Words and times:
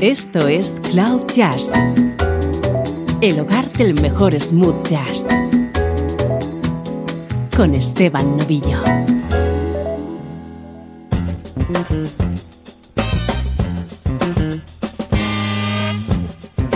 Esto 0.00 0.46
es 0.46 0.80
Cloud 0.92 1.26
Jazz, 1.34 1.72
el 3.20 3.40
hogar 3.40 3.72
del 3.72 4.00
mejor 4.00 4.40
smooth 4.40 4.86
jazz, 4.86 5.26
con 7.56 7.74
Esteban 7.74 8.36
Novillo. 8.36 8.80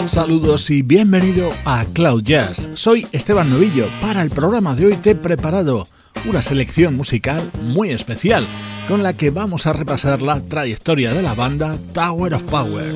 Saludos 0.08 0.68
y 0.70 0.82
bienvenido 0.82 1.52
a 1.64 1.84
Cloud 1.93 2.25
Jazz. 2.25 2.70
Soy 2.75 3.07
Esteban 3.12 3.48
Novillo. 3.48 3.86
Para 4.00 4.22
el 4.22 4.30
programa 4.30 4.75
de 4.75 4.86
hoy 4.86 4.96
te 4.96 5.11
he 5.11 5.14
preparado 5.14 5.86
una 6.25 6.43
selección 6.43 6.96
musical 6.96 7.50
muy 7.62 7.91
especial 7.91 8.45
con 8.89 9.02
la 9.02 9.12
que 9.14 9.30
vamos 9.30 9.66
a 9.66 9.72
repasar 9.72 10.22
la 10.22 10.40
trayectoria 10.40 11.13
de 11.13 11.22
la 11.22 11.35
banda 11.35 11.79
Tower 11.93 12.35
of 12.35 12.43
Power. 12.44 12.93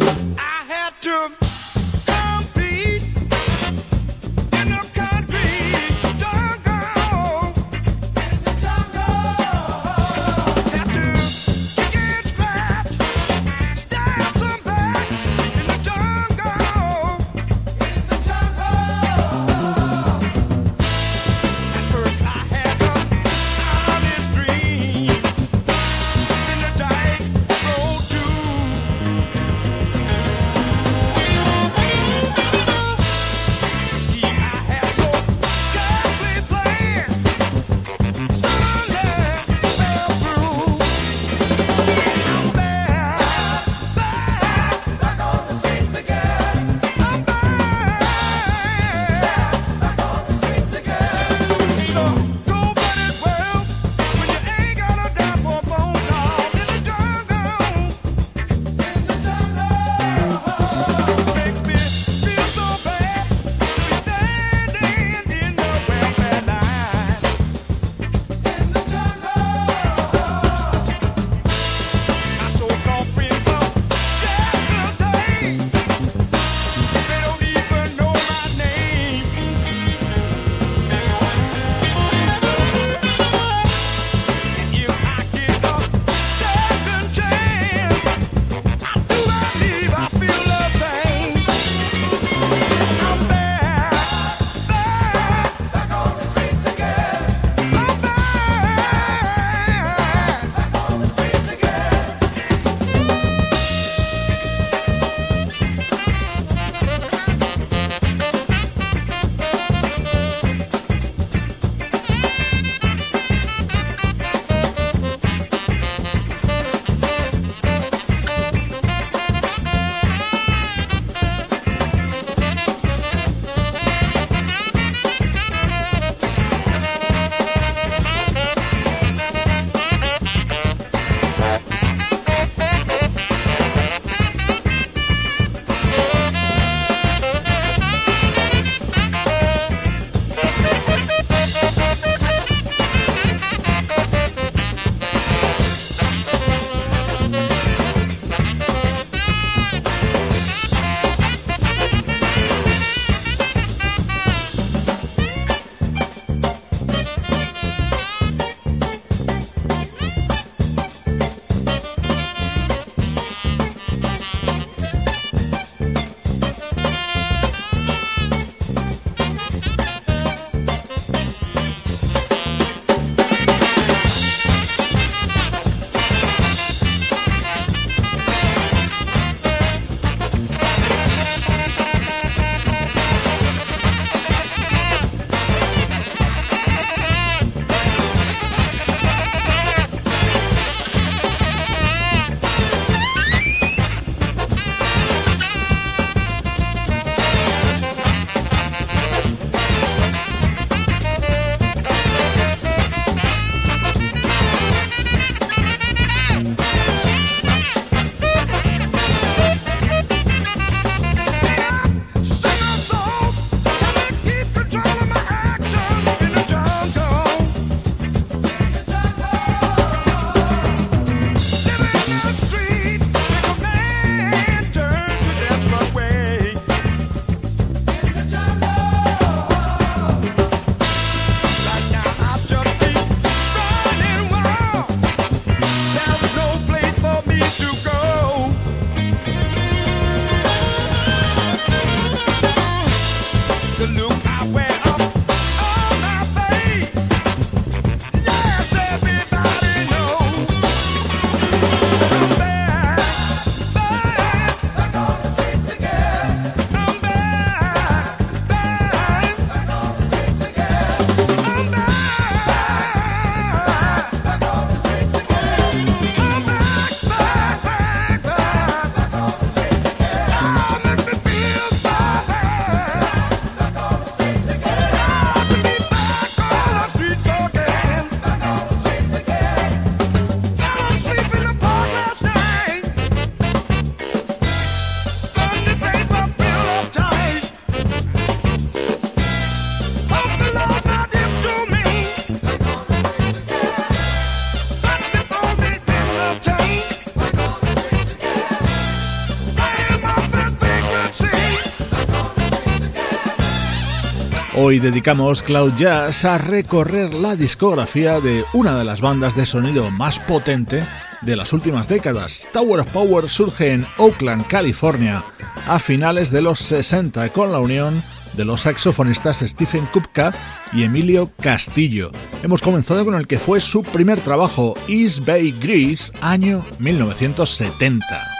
Hoy 304.58 304.78
dedicamos 304.78 305.42
Cloud 305.42 305.74
Jazz 305.76 306.24
a 306.24 306.38
recorrer 306.38 307.12
la 307.12 307.36
discografía 307.36 308.20
de 308.20 308.42
una 308.54 308.74
de 308.74 308.84
las 308.84 309.02
bandas 309.02 309.36
de 309.36 309.44
sonido 309.44 309.90
más 309.90 310.18
potente 310.18 310.82
de 311.20 311.36
las 311.36 311.52
últimas 311.52 311.88
décadas. 311.88 312.48
Tower 312.54 312.80
of 312.80 312.90
Power 312.90 313.28
surge 313.28 313.74
en 313.74 313.86
Oakland, 313.98 314.46
California, 314.46 315.22
a 315.68 315.78
finales 315.78 316.30
de 316.30 316.40
los 316.40 316.60
60 316.60 317.28
con 317.34 317.52
la 317.52 317.60
unión 317.60 318.02
de 318.32 318.46
los 318.46 318.62
saxofonistas 318.62 319.40
Stephen 319.40 319.84
Kupka 319.92 320.32
y 320.72 320.84
Emilio 320.84 321.30
Castillo. 321.38 322.10
Hemos 322.42 322.62
comenzado 322.62 323.04
con 323.04 323.14
el 323.14 323.26
que 323.26 323.38
fue 323.38 323.60
su 323.60 323.82
primer 323.82 324.20
trabajo, 324.20 324.72
East 324.88 325.20
Bay 325.26 325.52
Grease, 325.52 326.14
año 326.22 326.64
1970. 326.78 328.35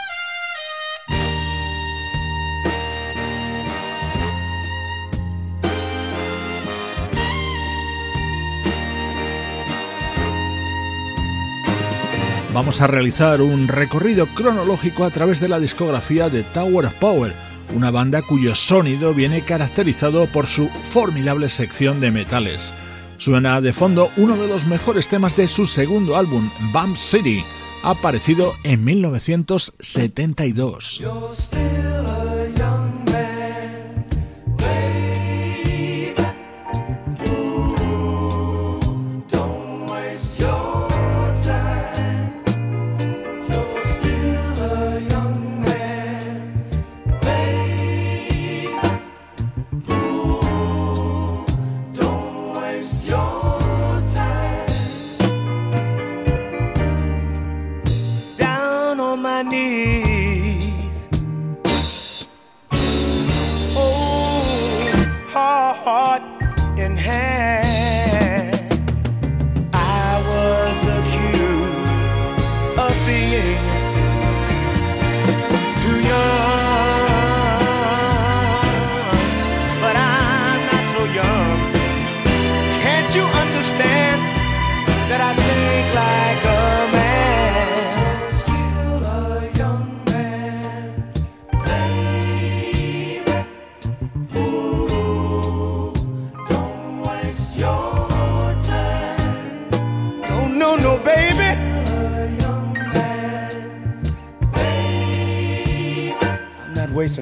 Vamos 12.57 12.81
a 12.81 12.87
realizar 12.87 13.43
un 13.43 13.69
recorrido 13.69 14.27
cronológico 14.29 15.05
a 15.05 15.11
través 15.11 15.41
de 15.41 15.49
la 15.49 15.61
discografía 15.61 16.31
de 16.31 16.43
Tower 16.43 16.87
of 16.87 16.95
Power, 16.95 17.35
una 17.75 17.91
banda 17.91 18.23
cuyo 18.23 18.55
sonido 18.55 19.13
viene 19.13 19.43
caracterizado 19.43 20.25
por 20.25 20.47
su 20.47 20.71
formidable 20.89 21.51
sección 21.51 22.01
de 22.01 22.11
metales. 22.11 22.73
Suena 23.19 23.61
de 23.61 23.75
fondo 23.75 24.11
uno 24.17 24.39
de 24.39 24.49
los 24.49 24.65
mejores 24.65 25.09
temas 25.09 25.37
de 25.37 25.49
su 25.49 25.67
segundo 25.67 26.17
álbum, 26.17 26.49
Bump 26.73 26.97
City, 26.97 27.45
aparecido 27.85 28.55
en 28.65 28.83
1972. 28.85 31.03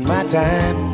My 0.04 0.22
time. 0.24 0.93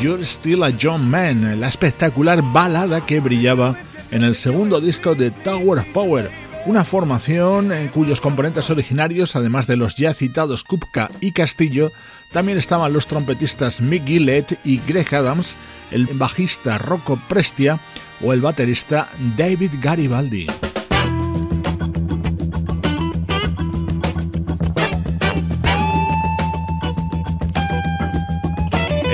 You're 0.00 0.24
Still 0.24 0.64
a 0.64 0.72
John 0.80 1.08
Man, 1.10 1.60
la 1.60 1.68
espectacular 1.68 2.42
balada 2.42 3.04
que 3.04 3.20
brillaba 3.20 3.76
en 4.10 4.22
el 4.22 4.36
segundo 4.36 4.80
disco 4.80 5.14
de 5.14 5.30
Tower 5.30 5.80
of 5.80 5.86
Power, 5.92 6.30
una 6.66 6.84
formación 6.84 7.72
en 7.72 7.88
cuyos 7.88 8.20
componentes 8.20 8.70
originarios, 8.70 9.36
además 9.36 9.66
de 9.66 9.76
los 9.76 9.96
ya 9.96 10.14
citados 10.14 10.64
Kupka 10.64 11.10
y 11.20 11.32
Castillo, 11.32 11.90
también 12.32 12.58
estaban 12.58 12.92
los 12.92 13.06
trompetistas 13.06 13.80
Mick 13.80 14.06
Gillett 14.06 14.58
y 14.64 14.80
Greg 14.86 15.14
Adams, 15.14 15.56
el 15.90 16.06
bajista 16.06 16.78
Rocco 16.78 17.18
Prestia 17.28 17.78
o 18.22 18.32
el 18.32 18.40
baterista 18.40 19.08
David 19.36 19.72
Garibaldi. 19.80 20.46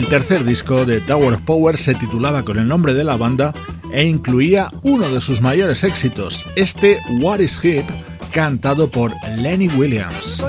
El 0.04 0.10
tercer 0.10 0.44
disco 0.44 0.84
de 0.84 1.00
Tower 1.00 1.32
of 1.32 1.40
Power 1.40 1.78
se 1.78 1.94
titulaba 1.94 2.44
con 2.44 2.58
el 2.58 2.68
nombre 2.68 2.92
de 2.92 3.04
la 3.04 3.16
banda 3.16 3.54
e 3.90 4.04
incluía 4.04 4.70
uno 4.82 5.08
de 5.08 5.22
sus 5.22 5.40
mayores 5.40 5.82
éxitos, 5.82 6.44
este 6.56 6.98
What 7.20 7.40
is 7.40 7.58
Hip, 7.64 7.86
cantado 8.30 8.90
por 8.90 9.12
Lenny 9.38 9.68
Williams. 9.68 10.44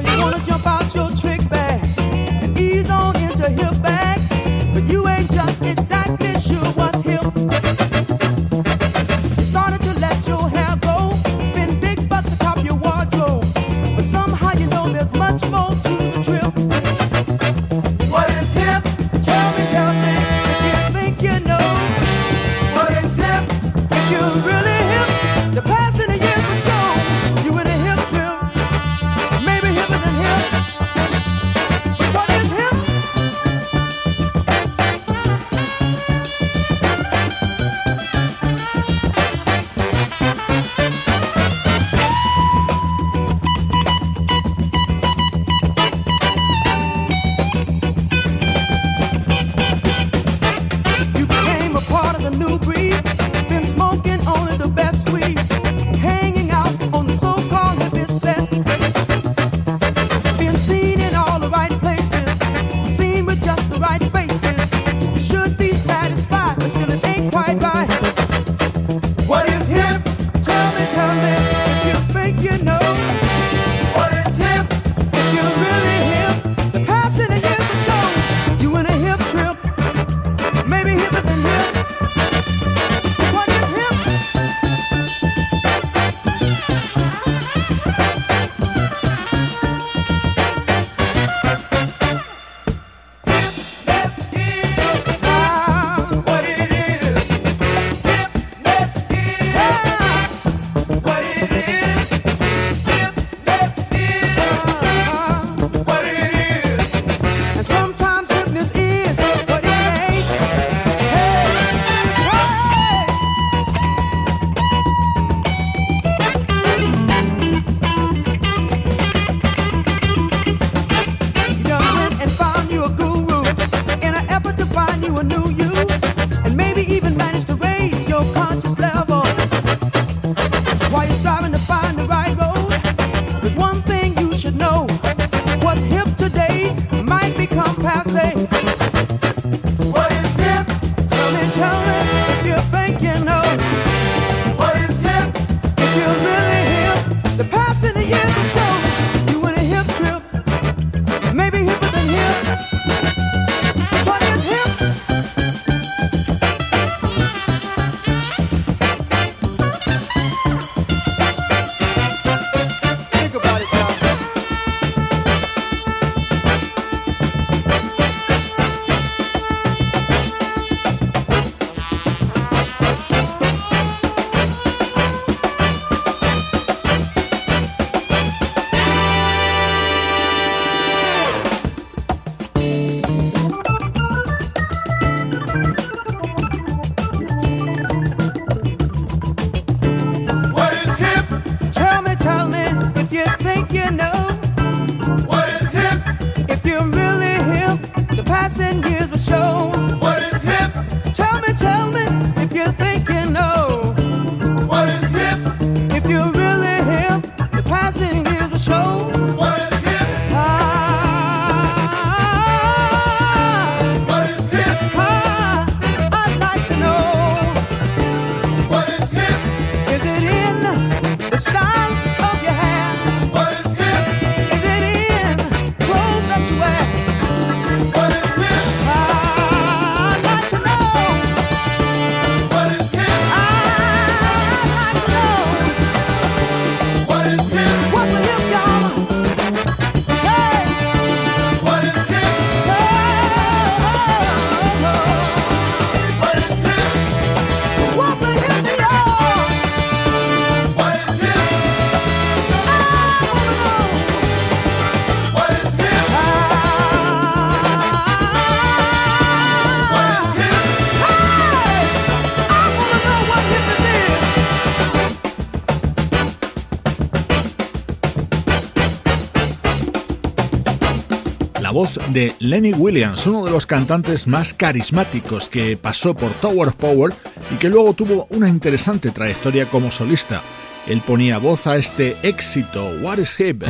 De 272.16 272.34
Lenny 272.40 272.72
Williams, 272.72 273.28
uno 273.28 273.44
de 273.44 273.52
los 273.52 273.66
cantantes 273.66 274.26
más 274.26 274.54
carismáticos 274.54 275.50
que 275.50 275.76
pasó 275.76 276.16
por 276.16 276.32
Tower 276.32 276.70
of 276.70 276.76
Power 276.76 277.14
y 277.54 277.56
que 277.56 277.68
luego 277.68 277.94
tuvo 277.94 278.26
una 278.30 278.48
interesante 278.48 279.12
trayectoria 279.12 279.66
como 279.66 279.92
solista. 279.92 280.42
Él 280.88 281.02
ponía 281.06 281.40
voz 281.40 281.68
a 281.68 281.76
este 281.76 282.16
éxito, 282.24 282.90
What 283.02 283.18
is 283.18 283.38
Hip. 283.38 283.66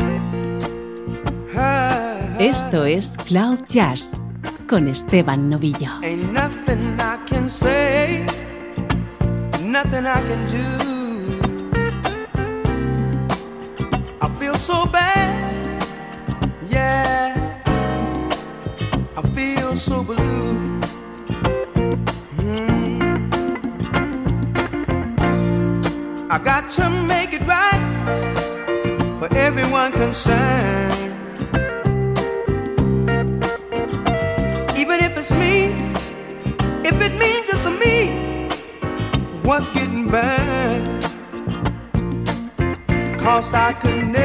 Esto 2.37 2.85
es 2.85 3.17
Cloud 3.25 3.61
Jazz 3.67 4.15
con 4.67 4.89
Esteban 4.89 5.49
Novillo. 5.49 5.89
Ain't 6.03 6.31
nothing 6.31 6.99
I 6.99 7.17
can 7.27 7.49
say, 7.49 8.27
nothing 9.63 10.05
I 10.05 10.21
can 10.21 10.45
do. 10.45 10.85
I 14.21 14.29
feel 14.39 14.55
so 14.55 14.85
bad, 14.85 15.04
got 26.45 26.69
to 26.69 26.87
make 26.91 27.33
it 27.33 27.41
right 27.47 27.81
for 29.17 29.27
everyone 29.35 29.91
concerned. 29.91 30.93
Even 34.77 34.99
if 35.07 35.17
it's 35.17 35.31
me, 35.31 35.73
if 36.89 36.95
it 37.01 37.13
means 37.23 37.47
it's 37.49 37.65
me, 37.83 38.47
what's 39.41 39.69
getting 39.69 40.07
burned? 40.07 41.01
Cause 43.19 43.51
I 43.55 43.73
could 43.73 44.07
never. 44.07 44.24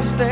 Mistake. 0.00 0.29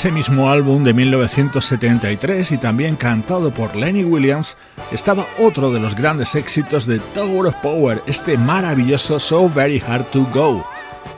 Ese 0.00 0.12
mismo 0.12 0.48
álbum 0.48 0.82
de 0.82 0.94
1973 0.94 2.52
y 2.52 2.56
también 2.56 2.96
cantado 2.96 3.50
por 3.50 3.76
Lenny 3.76 4.02
Williams 4.02 4.56
estaba 4.92 5.26
otro 5.38 5.70
de 5.70 5.78
los 5.78 5.94
grandes 5.94 6.34
éxitos 6.36 6.86
de 6.86 7.00
Tower 7.12 7.48
of 7.48 7.56
Power, 7.56 8.02
este 8.06 8.38
maravilloso 8.38 9.20
So 9.20 9.50
Very 9.50 9.82
Hard 9.86 10.06
to 10.06 10.26
Go. 10.32 10.64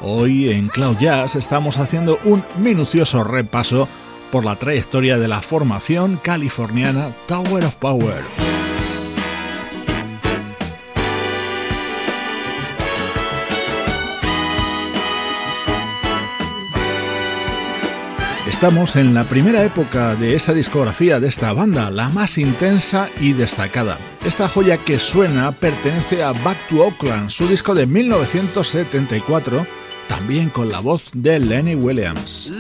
Hoy 0.00 0.50
en 0.50 0.66
Cloud 0.66 0.96
Jazz 0.98 1.36
estamos 1.36 1.78
haciendo 1.78 2.18
un 2.24 2.42
minucioso 2.58 3.22
repaso 3.22 3.88
por 4.32 4.44
la 4.44 4.56
trayectoria 4.56 5.16
de 5.16 5.28
la 5.28 5.42
formación 5.42 6.18
californiana 6.20 7.14
Tower 7.28 7.64
of 7.64 7.76
Power. 7.76 8.41
Estamos 18.62 18.94
en 18.94 19.12
la 19.12 19.24
primera 19.24 19.64
época 19.64 20.14
de 20.14 20.36
esa 20.36 20.52
discografía 20.52 21.18
de 21.18 21.26
esta 21.26 21.52
banda, 21.52 21.90
la 21.90 22.08
más 22.10 22.38
intensa 22.38 23.08
y 23.20 23.32
destacada. 23.32 23.98
Esta 24.24 24.46
joya 24.46 24.78
que 24.78 25.00
suena 25.00 25.50
pertenece 25.50 26.22
a 26.22 26.30
Back 26.30 26.68
to 26.70 26.76
Oakland, 26.76 27.28
su 27.28 27.48
disco 27.48 27.74
de 27.74 27.88
1974, 27.88 29.66
también 30.06 30.48
con 30.48 30.68
la 30.70 30.78
voz 30.78 31.10
de 31.12 31.40
Lenny 31.40 31.74
Williams. 31.74 32.52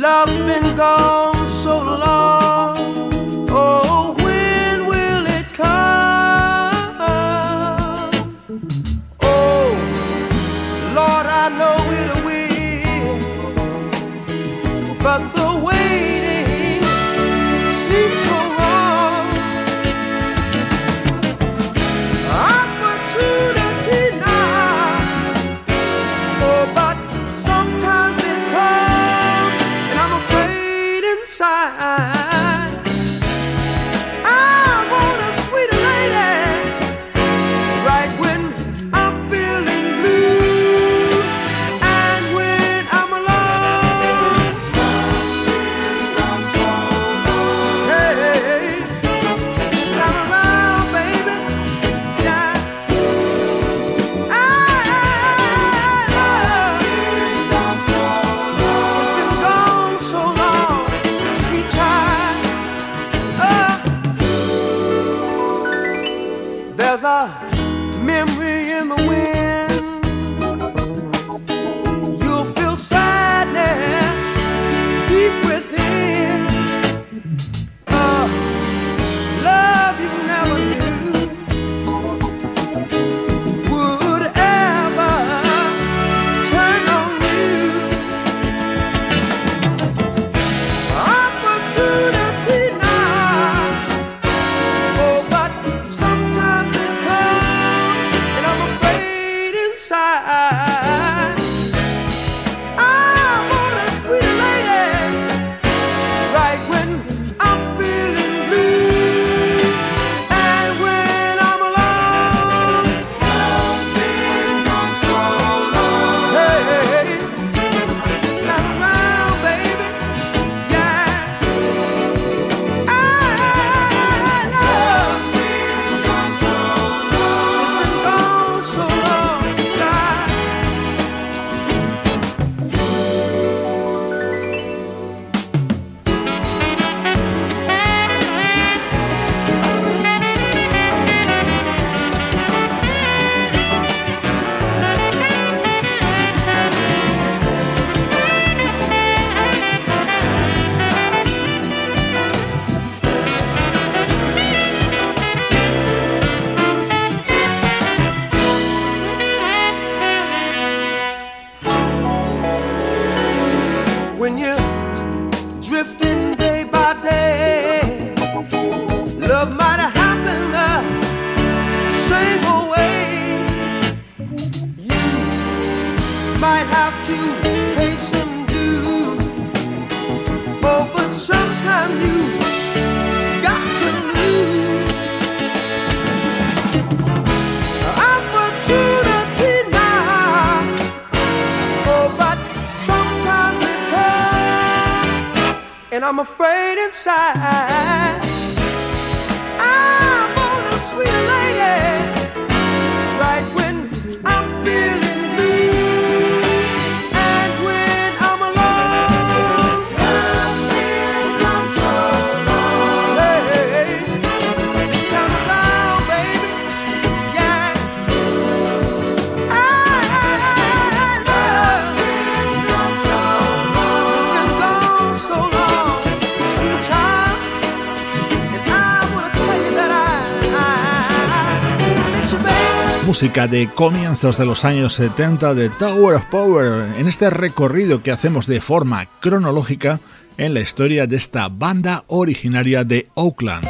música 233.12 233.46
de 233.46 233.68
comienzos 233.68 234.38
de 234.38 234.46
los 234.46 234.64
años 234.64 234.94
70 234.94 235.52
de 235.52 235.68
Tower 235.68 236.16
of 236.16 236.24
Power 236.30 236.96
en 236.96 237.06
este 237.06 237.28
recorrido 237.28 238.02
que 238.02 238.10
hacemos 238.10 238.46
de 238.46 238.62
forma 238.62 239.04
cronológica 239.20 240.00
en 240.38 240.54
la 240.54 240.60
historia 240.60 241.06
de 241.06 241.16
esta 241.16 241.48
banda 241.50 242.04
originaria 242.06 242.84
de 242.84 243.08
Oakland. 243.12 243.68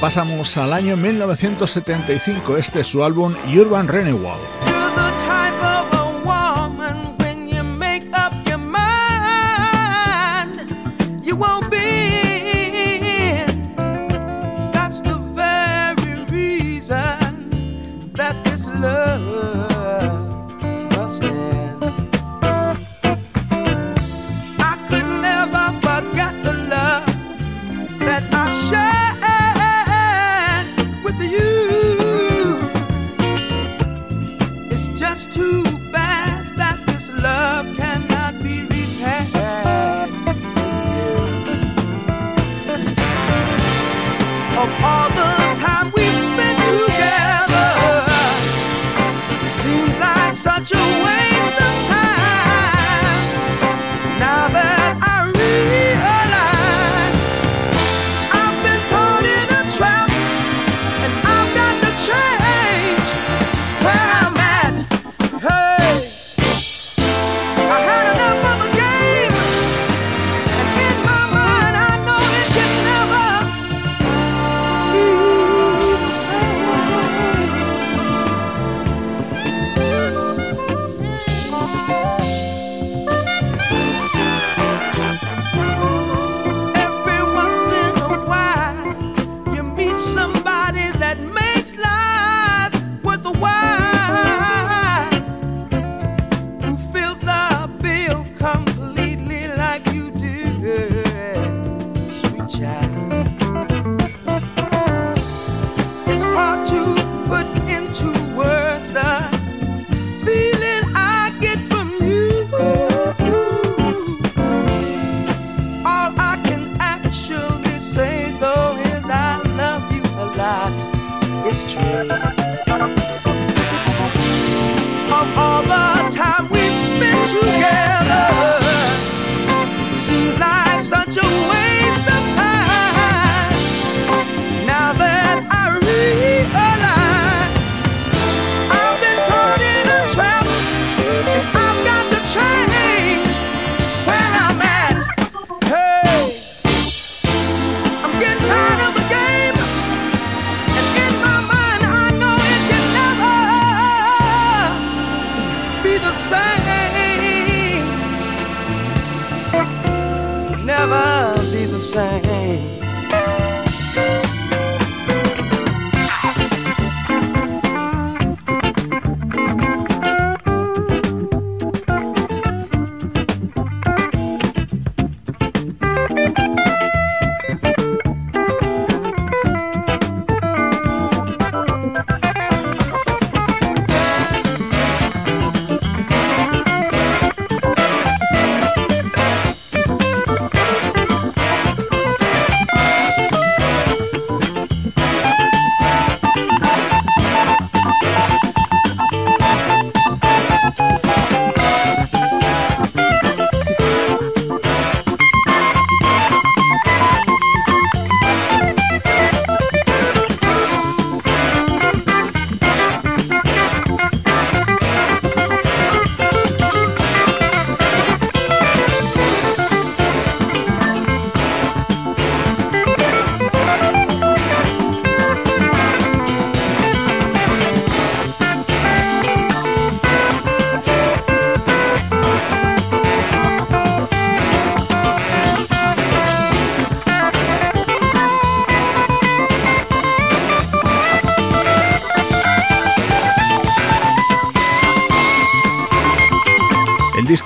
Pasamos 0.00 0.56
al 0.56 0.72
año 0.72 0.96
1975, 0.96 2.56
este 2.56 2.82
es 2.82 2.86
su 2.86 3.02
álbum 3.02 3.34
Urban 3.52 3.88
Renewal. 3.88 4.38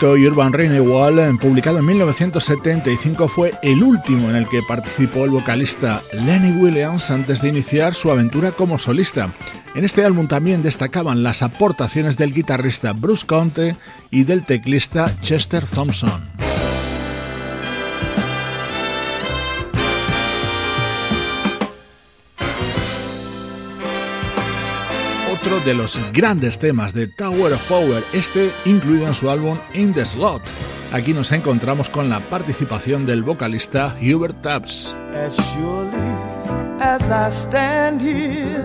Disco 0.00 0.12
Urban 0.12 0.54
Renewal, 0.54 1.36
publicado 1.38 1.78
en 1.78 1.84
1975, 1.84 3.28
fue 3.28 3.52
el 3.62 3.82
último 3.82 4.30
en 4.30 4.36
el 4.36 4.48
que 4.48 4.62
participó 4.62 5.24
el 5.24 5.30
vocalista 5.30 6.00
Lenny 6.14 6.52
Williams 6.52 7.10
antes 7.10 7.42
de 7.42 7.48
iniciar 7.48 7.92
su 7.92 8.10
aventura 8.10 8.52
como 8.52 8.78
solista. 8.78 9.34
En 9.74 9.84
este 9.84 10.02
álbum 10.02 10.26
también 10.26 10.62
destacaban 10.62 11.22
las 11.22 11.42
aportaciones 11.42 12.16
del 12.16 12.32
guitarrista 12.32 12.94
Bruce 12.94 13.26
Conte 13.26 13.76
y 14.10 14.24
del 14.24 14.44
teclista 14.46 15.14
Chester 15.20 15.66
Thompson. 15.66 16.29
De 25.64 25.75
los 25.75 26.01
grandes 26.12 26.59
temas 26.59 26.94
de 26.94 27.07
Tower 27.07 27.53
of 27.53 27.62
Power, 27.68 28.03
este 28.12 28.53
incluido 28.64 29.07
en 29.07 29.14
su 29.14 29.31
álbum 29.31 29.59
In 29.75 29.92
the 29.92 30.05
Slot. 30.05 30.42
Aquí 30.92 31.12
nos 31.12 31.33
encontramos 31.33 31.88
con 31.88 32.09
la 32.09 32.20
participación 32.20 33.07
del 33.07 33.23
vocalista 33.23 33.96
Hubert 34.01 34.40
Tubbs. 34.42 34.94
As 35.14 35.37
surely 35.55 35.99
as 36.81 37.11
I 37.11 37.31
stand 37.31 38.01
here, 38.01 38.64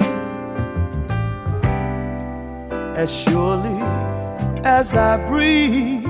as 2.95 3.09
surely 3.09 3.81
as 4.63 4.93
I 4.95 5.17
breathe, 5.27 6.05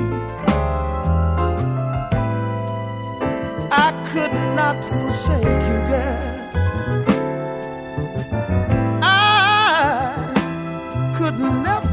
I 3.71 3.91
could 4.13 4.33
not 4.55 4.75
forsake 4.85 5.43
you, 5.43 5.87
girl. 5.87 6.34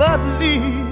lovely 0.03 0.92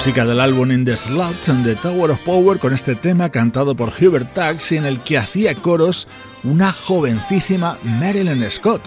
música 0.00 0.24
del 0.24 0.40
álbum 0.40 0.72
In 0.72 0.86
the 0.86 0.96
Slot 0.96 1.46
de 1.62 1.76
Tower 1.76 2.12
of 2.12 2.20
Power 2.20 2.58
con 2.58 2.72
este 2.72 2.94
tema 2.94 3.28
cantado 3.28 3.74
por 3.74 3.92
Hubert 4.00 4.32
Tax 4.32 4.72
en 4.72 4.86
el 4.86 5.00
que 5.00 5.18
hacía 5.18 5.54
coros 5.54 6.08
una 6.42 6.72
jovencísima 6.72 7.76
Marilyn 7.82 8.42
Scott, 8.50 8.80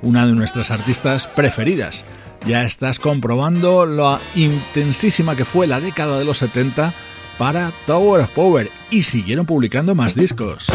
una 0.00 0.24
de 0.26 0.32
nuestras 0.32 0.70
artistas 0.70 1.26
preferidas. 1.26 2.04
Ya 2.46 2.64
estás 2.64 2.98
comprobando 2.98 3.86
lo 3.86 4.18
intensísima 4.34 5.36
que 5.36 5.44
fue 5.44 5.66
la 5.66 5.80
década 5.80 6.18
de 6.18 6.24
los 6.24 6.38
70 6.38 6.92
para 7.38 7.72
Tower 7.86 8.22
of 8.22 8.30
Power 8.30 8.70
y 8.90 9.02
siguieron 9.02 9.46
publicando 9.46 9.94
más 9.94 10.14
discos. 10.14 10.70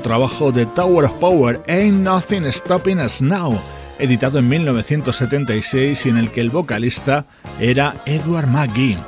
trabajo 0.00 0.52
de 0.52 0.66
Tower 0.66 1.06
of 1.06 1.12
Power, 1.14 1.62
Ain't 1.68 2.02
Nothing 2.02 2.50
Stopping 2.50 2.98
Us 2.98 3.22
Now, 3.22 3.58
editado 3.98 4.38
en 4.38 4.48
1976 4.48 6.06
y 6.06 6.08
en 6.08 6.16
el 6.16 6.30
que 6.30 6.40
el 6.40 6.50
vocalista 6.50 7.26
era 7.60 7.96
Edward 8.06 8.46
McGee. 8.46 8.98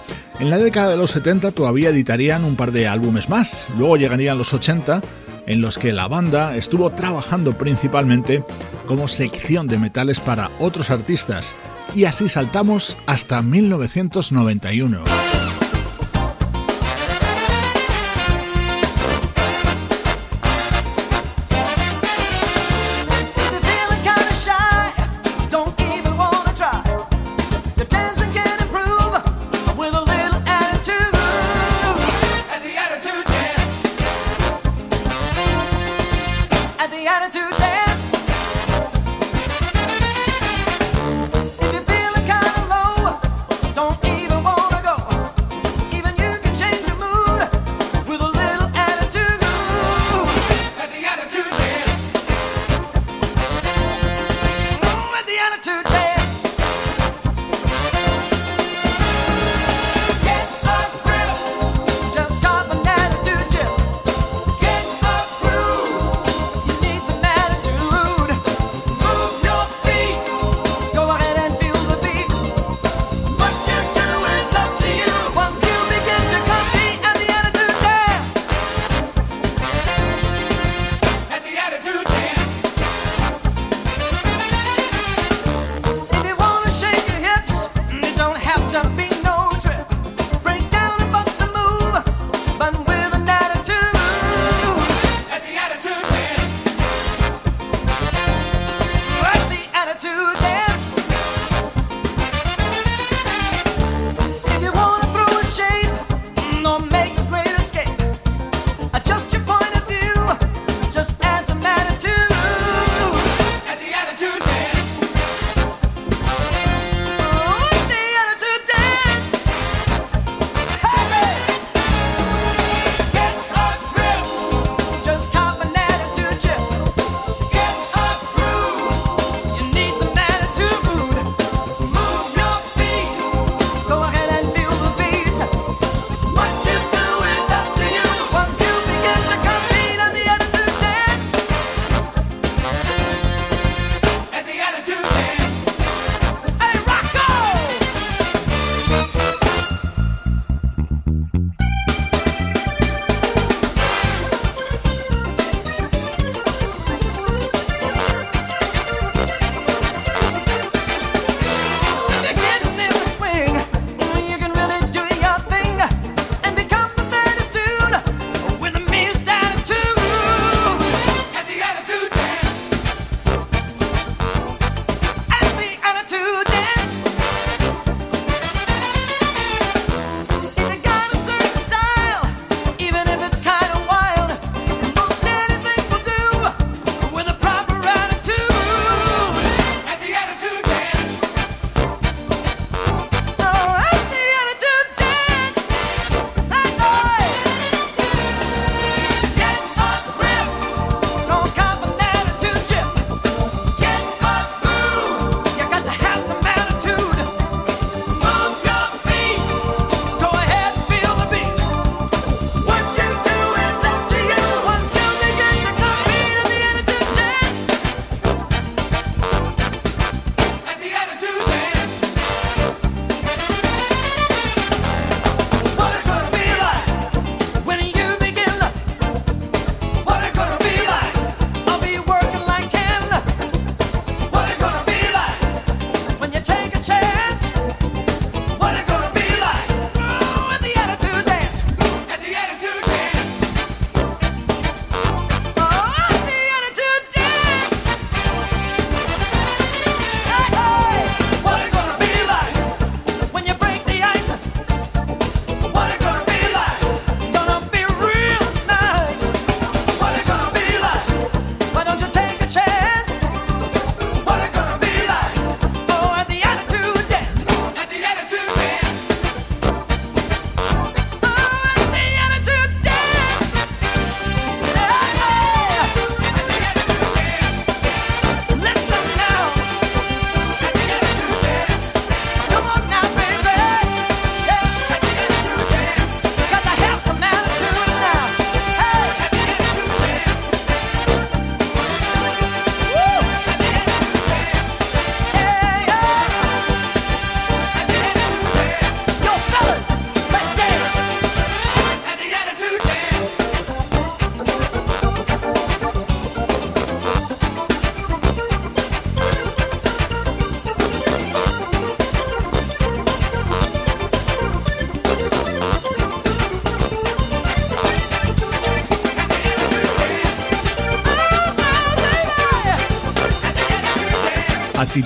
En 0.41 0.51
la 0.51 0.59
década 0.59 0.91
de 0.91 0.97
los 0.97 1.11
70 1.11 1.53
todavía 1.53 1.91
editarían 1.91 2.45
un 2.45 2.57
par 2.57 2.73
de 2.73 2.87
álbumes 2.87 3.29
más, 3.29 3.67
luego 3.77 3.97
llegarían 3.97 4.39
los 4.39 4.55
80 4.55 5.01
en 5.47 5.61
los 5.61 5.79
que 5.79 5.93
la 5.93 6.09
banda 6.09 6.57
estuvo 6.57 6.91
trabajando 6.91 7.57
principalmente 7.57 8.45
como 8.87 9.09
sección 9.09 9.67
de 9.67 9.79
metales 9.79 10.21
para 10.21 10.51
otros 10.59 10.91
artistas 10.91 11.55
y 11.95 12.05
así 12.05 12.29
saltamos 12.29 12.97
hasta 13.07 13.43
1991. 13.43 15.28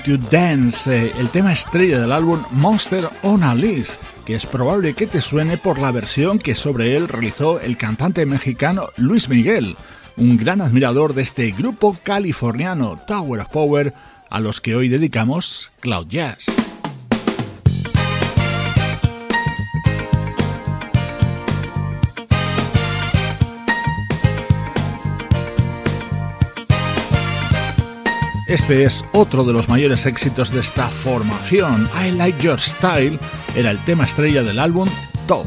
to 0.05 0.17
Dance, 0.17 1.13
el 1.19 1.29
tema 1.31 1.53
estrella 1.53 2.01
del 2.01 2.13
álbum 2.13 2.43
Monster 2.53 3.09
on 3.23 3.43
a 3.43 3.55
List, 3.55 4.01
que 4.25 4.35
es 4.35 4.47
probable 4.47 4.95
que 4.95 5.07
te 5.07 5.21
suene 5.21 5.57
por 5.59 5.79
la 5.79 5.91
versión 5.91 6.39
que 6.39 6.55
sobre 6.55 6.97
él 6.97 7.09
realizó 7.09 7.61
el 7.61 7.77
cantante 7.77 8.27
mexicano 8.27 8.89
Luis 8.97 9.29
Miguel, 9.29 9.77
un 10.17 10.37
gran 10.37 10.61
admirador 10.61 11.15
de 11.15 11.23
este 11.23 11.51
grupo 11.53 11.97
californiano 12.03 13.01
Tower 13.07 13.41
of 13.41 13.49
Power, 13.49 13.95
a 14.29 14.41
los 14.41 14.61
que 14.61 14.75
hoy 14.75 14.89
dedicamos 14.89 15.71
Cloud 15.81 16.07
Jazz. 16.09 16.52
Este 28.53 28.85
es 28.85 29.03
otro 29.13 29.45
de 29.45 29.55
los 29.55 29.71
mayores 29.71 30.05
éxitos 30.05 30.51
de 30.51 30.61
esta 30.61 30.87
formación. 30.87 31.89
I 31.99 32.11
Like 32.11 32.43
Your 32.43 32.61
Style 32.61 33.19
era 33.57 33.71
el 33.71 33.83
tema 33.87 34.05
estrella 34.05 34.43
del 34.43 34.59
álbum 34.59 34.91
Top. 35.27 35.47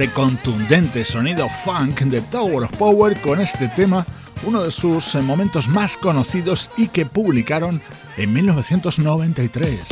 siempre 0.00 0.14
contundente 0.14 1.04
sonido 1.04 1.46
funk 1.50 2.00
de 2.04 2.22
Tower 2.22 2.64
of 2.64 2.76
Power 2.78 3.20
con 3.20 3.38
este 3.38 3.68
tema, 3.68 4.06
uno 4.46 4.62
de 4.62 4.70
sus 4.70 5.14
eh, 5.14 5.20
momentos 5.20 5.68
más 5.68 5.98
conocidos 5.98 6.70
y 6.78 6.88
que 6.88 7.04
publicaron 7.04 7.82
en 8.16 8.32
1993. 8.32 9.89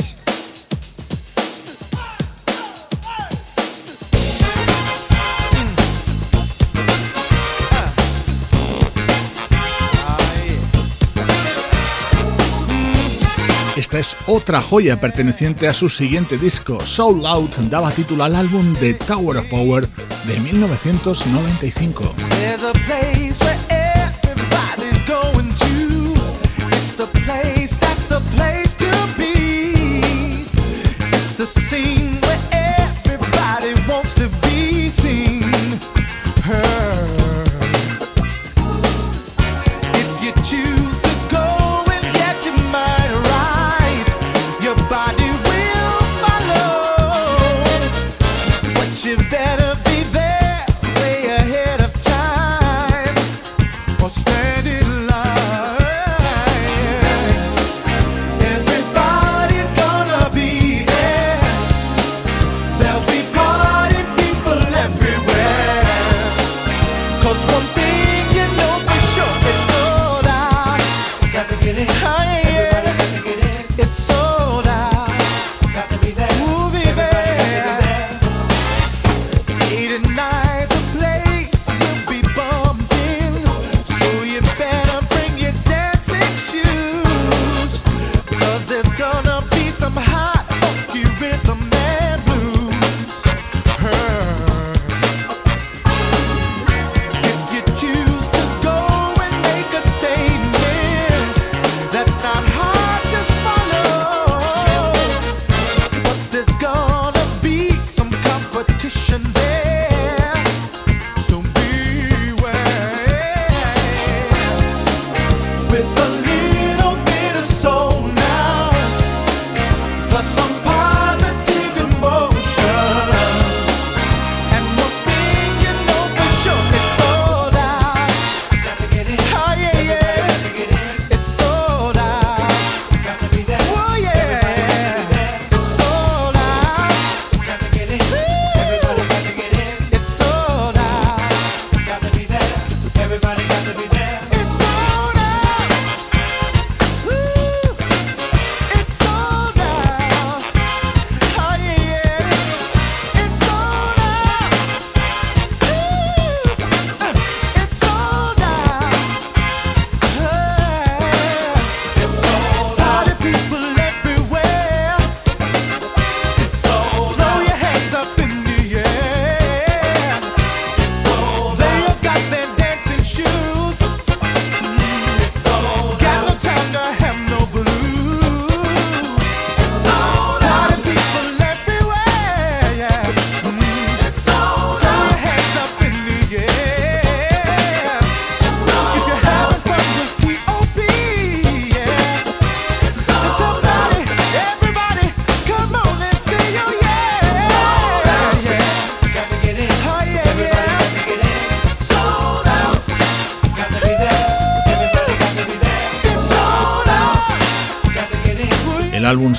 Esta 13.79 13.97
es 13.97 14.17
otra 14.27 14.59
joya 14.59 14.99
perteneciente 14.99 15.65
a 15.65 15.73
su 15.73 15.87
siguiente 15.87 16.37
disco, 16.37 16.81
Soul 16.81 17.25
Out, 17.25 17.55
daba 17.69 17.91
título 17.91 18.25
al 18.25 18.35
álbum 18.35 18.75
The 18.75 18.93
Tower 18.93 19.37
of 19.37 19.45
Power 19.45 19.87
de 20.27 20.37
1995. 20.37 22.13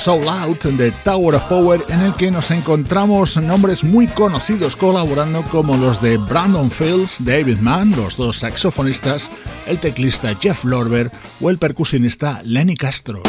Soul 0.01 0.27
Out 0.29 0.65
de 0.65 0.91
Tower 1.05 1.35
of 1.35 1.43
Power 1.43 1.85
en 1.91 2.01
el 2.01 2.15
que 2.15 2.31
nos 2.31 2.51
encontramos 2.51 3.37
nombres 3.37 3.85
muy 3.85 4.07
conocidos 4.07 4.75
colaborando 4.75 5.43
como 5.43 5.77
los 5.77 6.01
de 6.01 6.17
Brandon 6.17 6.71
Fields, 6.71 7.23
David 7.23 7.59
Mann, 7.59 7.91
los 7.95 8.17
dos 8.17 8.39
saxofonistas, 8.39 9.31
el 9.67 9.79
teclista 9.79 10.35
Jeff 10.41 10.65
Lorber 10.65 11.11
o 11.39 11.51
el 11.51 11.59
percusionista 11.59 12.41
Lenny 12.45 12.77
Castro. 12.77 13.23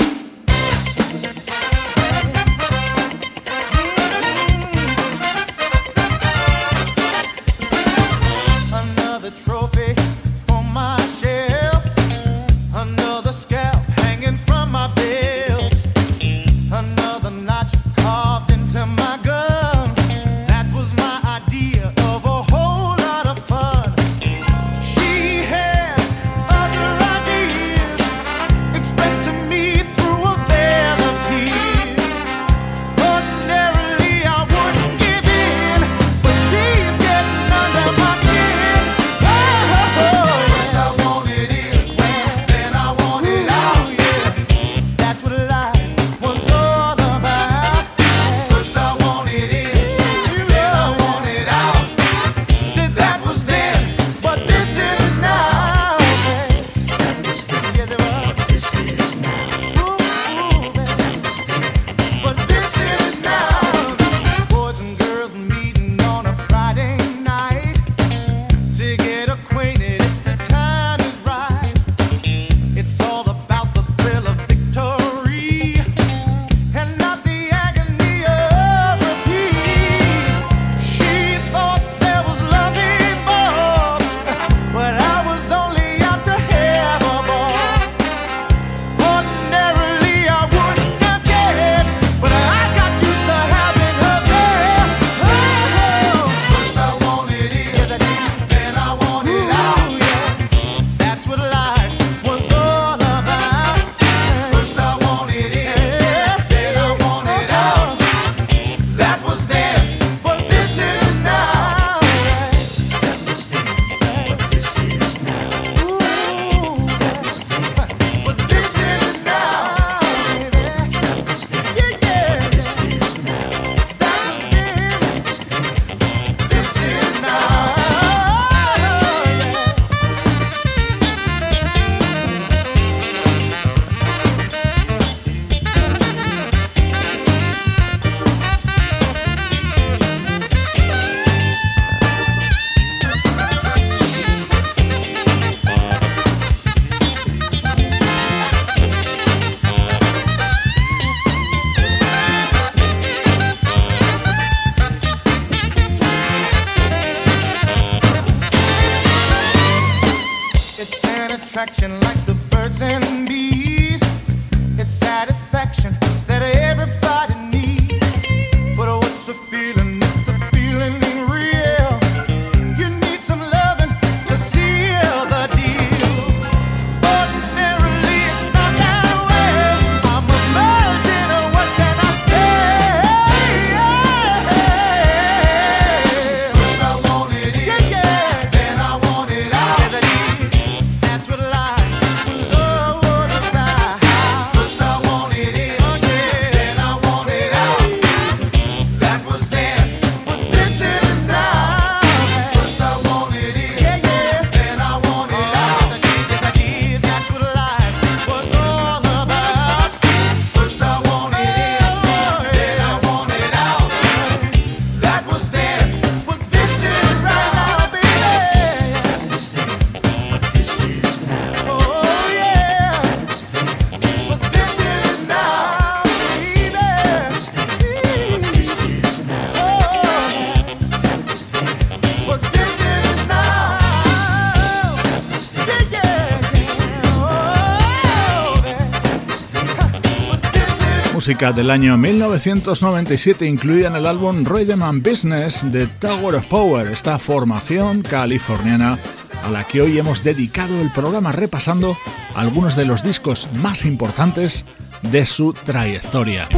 Música 241.22 241.54
del 241.54 241.70
año 241.70 242.00
1997 242.00 243.46
incluida 243.46 243.90
en 243.90 243.96
el 243.96 244.08
álbum 244.08 244.44
Rhythm 244.44 244.82
and 244.82 245.08
Business 245.08 245.72
de 245.72 245.86
Tower 245.86 246.34
of 246.34 246.48
Power, 246.48 246.88
esta 246.88 247.20
formación 247.20 248.02
californiana 248.02 248.98
a 249.44 249.52
la 249.52 249.64
que 249.64 249.84
hoy 249.84 250.00
hemos 250.00 250.24
dedicado 250.24 250.82
el 250.82 250.90
programa 250.90 251.32
repasando 251.32 251.96
algunos 252.34 252.76
de 252.76 252.86
los 252.86 253.04
discos 253.04 253.48
más 253.54 253.86
importantes 253.86 254.66
de 255.04 255.28
su 255.28 255.54
trayectoria. 255.54 256.50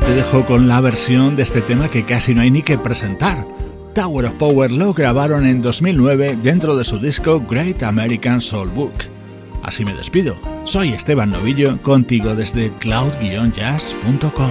Te 0.00 0.14
dejo 0.16 0.44
con 0.46 0.66
la 0.66 0.80
versión 0.80 1.36
de 1.36 1.44
este 1.44 1.60
tema 1.60 1.88
que 1.88 2.04
casi 2.04 2.34
no 2.34 2.40
hay 2.40 2.50
ni 2.50 2.62
que 2.62 2.76
presentar. 2.76 3.46
Tower 3.94 4.26
of 4.26 4.32
Power 4.34 4.70
lo 4.72 4.92
grabaron 4.92 5.46
en 5.46 5.62
2009 5.62 6.36
dentro 6.42 6.76
de 6.76 6.84
su 6.84 6.98
disco 6.98 7.40
Great 7.48 7.84
American 7.84 8.40
Soul 8.40 8.68
Book. 8.68 8.92
Así 9.62 9.84
me 9.84 9.94
despido. 9.94 10.36
Soy 10.64 10.88
Esteban 10.88 11.30
Novillo, 11.30 11.80
contigo 11.80 12.34
desde 12.34 12.72
cloud-jazz.com. 12.72 14.50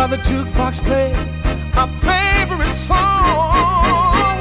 while 0.00 0.08
the 0.08 0.16
jukebox 0.16 0.80
plays 0.82 1.14
our 1.76 1.86
favorite 2.00 2.72
song. 2.72 4.40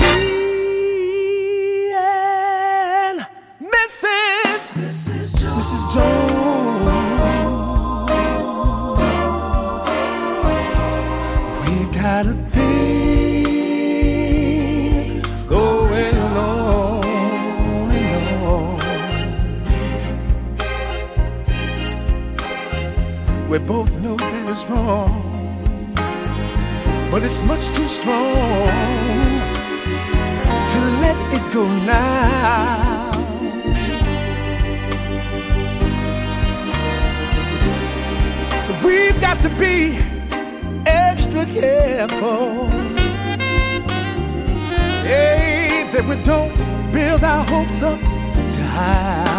Me 0.00 1.92
and 1.94 3.24
Mrs. 3.62 4.72
Mrs. 4.72 5.40
Jones. 5.40 5.66
Mrs. 5.70 5.82
Jones. 5.94 6.88
We've 11.62 11.92
got 11.92 12.26
a 12.26 12.34
thing 12.50 12.72
going 15.46 16.16
on 16.16 17.04
and 17.92 18.26
on. 18.42 18.78
We 23.48 23.58
both 23.58 23.97
know 24.66 24.74
wrong 24.74 25.28
but 27.10 27.22
it's 27.22 27.40
much 27.42 27.70
too 27.70 27.88
strong 27.88 28.68
to 30.72 30.78
let 31.00 31.16
it 31.32 31.52
go 31.54 31.66
now. 31.86 33.10
We've 38.84 39.18
got 39.20 39.40
to 39.42 39.48
be 39.58 39.98
extra 40.86 41.46
careful. 41.46 42.68
Hey, 45.08 45.88
that 45.92 46.04
we 46.06 46.22
don't 46.22 46.54
build 46.92 47.24
our 47.24 47.44
hopes 47.44 47.82
up 47.82 47.98
too 48.50 48.62
high. 48.62 49.37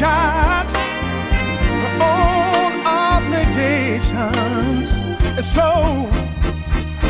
Got 0.00 0.70
her 0.70 1.92
own 2.00 2.72
obligations, 2.86 4.14
and 4.94 5.44
so, 5.44 6.08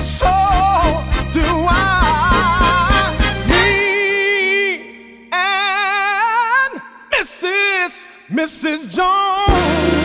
so 0.00 0.34
do 1.32 1.46
I. 1.70 3.14
Me 3.48 4.80
and 5.30 6.82
Mrs. 7.12 8.08
Mrs. 8.28 8.80
Jones. 8.96 9.99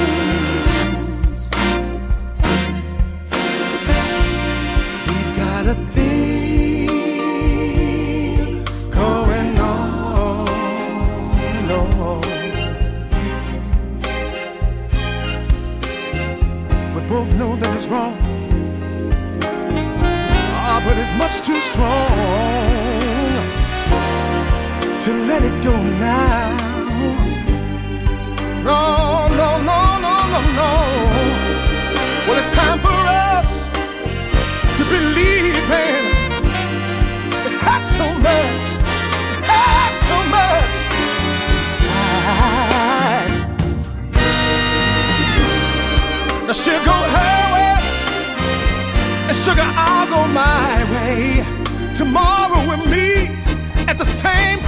Tomorrow 51.96 52.68
we'll 52.68 52.86
meet 52.88 53.32
at 53.88 53.98
the 53.98 54.04
same 54.04 54.60